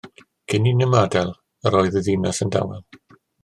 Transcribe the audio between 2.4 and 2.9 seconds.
yn dawel.